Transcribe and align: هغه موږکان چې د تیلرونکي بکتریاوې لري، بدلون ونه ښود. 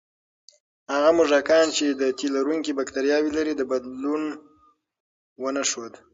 هغه 0.93 1.09
موږکان 1.17 1.67
چې 1.77 1.85
د 2.01 2.03
تیلرونکي 2.19 2.71
بکتریاوې 2.79 3.31
لري، 3.37 3.53
بدلون 3.71 4.23
ونه 5.43 5.63
ښود. 5.69 5.93